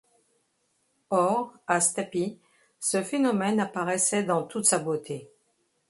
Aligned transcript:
Or, 1.11 1.53
à 1.67 1.79
Stapi, 1.79 2.39
ce 2.79 3.03
phénomène 3.03 3.59
apparaissait 3.59 4.23
dans 4.23 4.41
toute 4.41 4.65
sa 4.65 4.79
beauté. 4.79 5.29